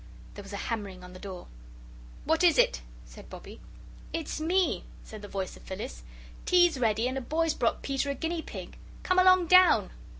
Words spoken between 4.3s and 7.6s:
me," said the voice of Phyllis; "tea's ready, and a boy's